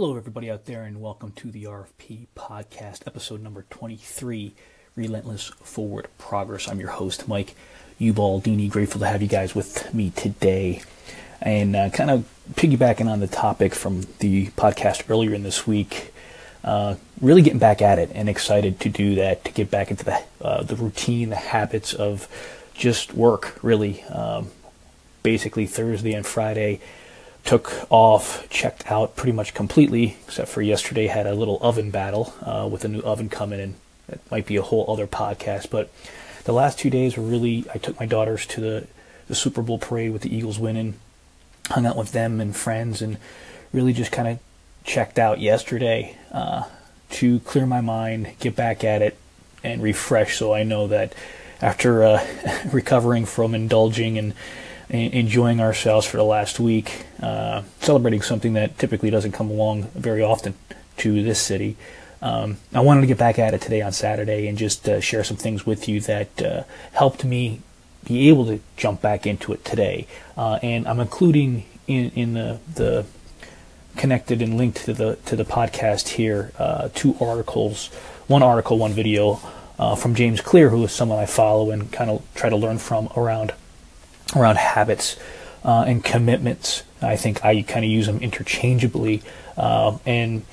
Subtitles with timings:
[0.00, 4.54] Hello, everybody out there, and welcome to the RFP podcast, episode number 23
[4.94, 6.68] Relentless Forward Progress.
[6.68, 7.56] I'm your host, Mike
[8.00, 8.70] Ubaldini.
[8.70, 10.82] Grateful to have you guys with me today.
[11.42, 16.14] And uh, kind of piggybacking on the topic from the podcast earlier in this week,
[16.62, 20.04] uh, really getting back at it and excited to do that, to get back into
[20.04, 22.28] the, uh, the routine, the habits of
[22.72, 24.04] just work, really.
[24.04, 24.52] Um,
[25.24, 26.80] basically, Thursday and Friday
[27.44, 32.34] took off, checked out pretty much completely, except for yesterday had a little oven battle
[32.42, 33.74] uh, with a new oven coming in.
[34.08, 35.90] It might be a whole other podcast, but
[36.44, 37.64] the last two days were really.
[37.72, 38.86] I took my daughters to the
[39.28, 40.94] the Super Bowl parade with the Eagles winning,
[41.66, 43.18] hung out with them and friends, and
[43.72, 44.38] really just kind of
[44.84, 46.64] checked out yesterday uh,
[47.10, 49.18] to clear my mind, get back at it,
[49.62, 50.36] and refresh.
[50.36, 51.14] So I know that
[51.60, 52.26] after uh,
[52.72, 54.32] recovering from indulging and
[54.90, 60.22] enjoying ourselves for the last week, uh, celebrating something that typically doesn't come along very
[60.22, 60.54] often
[60.98, 61.76] to this city.
[62.20, 65.22] Um, I wanted to get back at it today on Saturday and just uh, share
[65.22, 66.62] some things with you that uh,
[66.92, 67.60] helped me
[68.04, 70.06] be able to jump back into it today.
[70.36, 73.06] Uh, and I'm including in, in the, the
[73.96, 77.88] connected and linked to the to the podcast here uh, two articles,
[78.26, 79.40] one article, one video
[79.78, 82.78] uh, from James Clear, who is someone I follow and kind of try to learn
[82.78, 83.52] from around
[84.36, 85.16] around habits
[85.64, 86.82] uh, and commitments.
[87.00, 89.22] I think I kind of use them interchangeably.
[89.56, 90.44] Uh, and,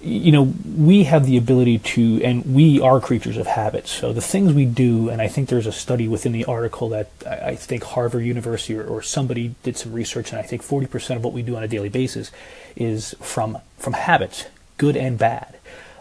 [0.00, 3.90] you know, we have the ability to, and we are creatures of habits.
[3.90, 7.10] So the things we do, and I think there's a study within the article that
[7.26, 11.24] I think Harvard University or, or somebody did some research, and I think 40% of
[11.24, 12.30] what we do on a daily basis
[12.74, 14.46] is from, from habits,
[14.78, 15.56] good and bad.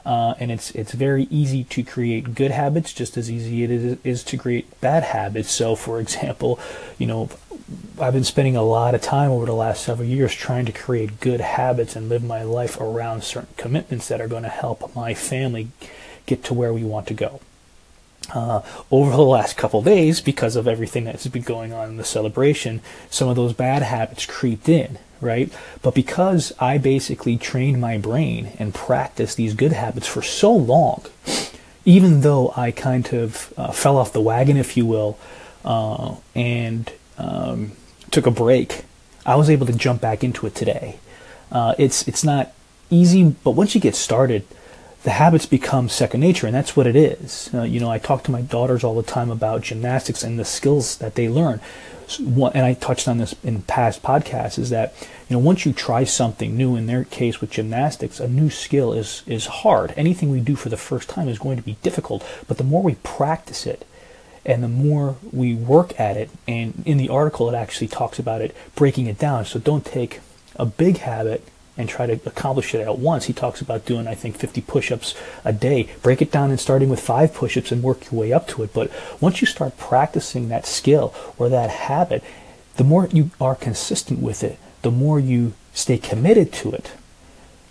[0.05, 3.97] Uh, and it's it's very easy to create good habits, just as easy it is,
[4.03, 5.51] is to create bad habits.
[5.51, 6.59] So, for example,
[6.97, 7.29] you know,
[7.99, 11.19] I've been spending a lot of time over the last several years trying to create
[11.21, 15.13] good habits and live my life around certain commitments that are going to help my
[15.13, 15.69] family
[16.25, 17.39] get to where we want to go.
[18.33, 22.03] Uh, over the last couple days, because of everything that's been going on in the
[22.03, 25.51] celebration, some of those bad habits creeped in right?
[25.81, 31.03] But because I basically trained my brain and practiced these good habits for so long,
[31.85, 35.17] even though I kind of uh, fell off the wagon, if you will,
[35.65, 37.71] uh, and um,
[38.11, 38.83] took a break,
[39.25, 40.99] I was able to jump back into it today.
[41.51, 42.51] Uh, it's it's not
[42.89, 44.45] easy, but once you get started,
[45.03, 47.49] the habits become second nature, and that's what it is.
[47.53, 50.45] Uh, you know, I talk to my daughters all the time about gymnastics and the
[50.45, 51.59] skills that they learn
[52.19, 54.93] and I touched on this in past podcasts, is that
[55.29, 58.93] you know once you try something new, in their case with gymnastics, a new skill
[58.93, 59.93] is is hard.
[59.97, 62.83] Anything we do for the first time is going to be difficult, but the more
[62.83, 63.85] we practice it,
[64.45, 68.41] and the more we work at it, and in the article it actually talks about
[68.41, 69.45] it breaking it down.
[69.45, 70.19] So don't take
[70.55, 71.47] a big habit
[71.77, 73.25] and try to accomplish it at once.
[73.25, 75.89] He talks about doing, I think, 50 push ups a day.
[76.01, 78.63] Break it down and starting with five push ups and work your way up to
[78.63, 78.73] it.
[78.73, 82.23] But once you start practicing that skill or that habit,
[82.77, 86.91] the more you are consistent with it, the more you stay committed to it.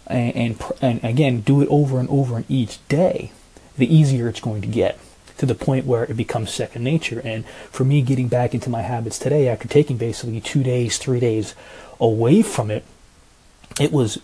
[0.06, 3.32] And, and, and again, do it over and over and each day,
[3.78, 4.98] the easier it's going to get
[5.38, 7.20] to the point where it becomes second nature.
[7.24, 11.20] And for me, getting back into my habits today after taking basically two days, three
[11.20, 11.54] days
[11.98, 12.84] away from it,
[13.80, 14.18] it was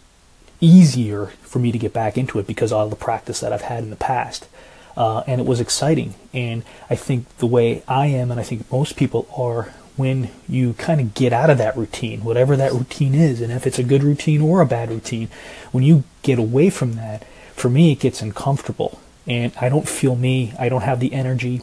[0.61, 3.63] easier for me to get back into it because of all the practice that I've
[3.63, 4.49] had in the past.
[4.97, 6.15] Uh, and it was exciting.
[6.35, 10.75] And I think the way I am, and I think most people are, when you
[10.75, 13.85] kind of get out of that routine, whatever that routine is, and if it's a
[13.85, 15.29] good routine or a bad routine,
[15.71, 19.01] when you get away from that, for me, it gets uncomfortable.
[19.27, 21.63] And I don't feel me, I don't have the energy.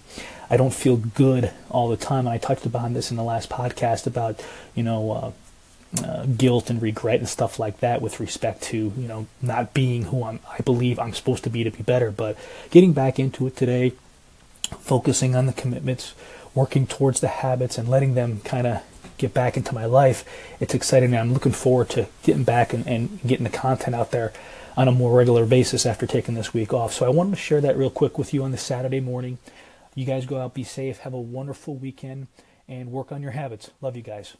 [0.49, 2.27] I don't feel good all the time.
[2.27, 4.43] And I touched upon this in the last podcast about,
[4.75, 5.31] you know, uh,
[6.03, 10.03] uh, guilt and regret and stuff like that with respect to you know not being
[10.03, 12.11] who I'm, I believe I'm supposed to be to be better.
[12.11, 12.37] But
[12.71, 13.93] getting back into it today,
[14.79, 16.13] focusing on the commitments,
[16.53, 18.83] working towards the habits, and letting them kind of
[19.17, 20.25] get back into my life,
[20.59, 21.15] it's exciting.
[21.15, 24.33] I'm looking forward to getting back and, and getting the content out there
[24.77, 26.93] on a more regular basis after taking this week off.
[26.93, 29.37] So I wanted to share that real quick with you on this Saturday morning.
[29.93, 32.27] You guys go out, be safe, have a wonderful weekend,
[32.67, 33.71] and work on your habits.
[33.79, 34.35] Love you guys.